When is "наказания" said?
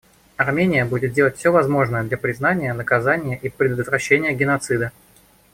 2.73-3.37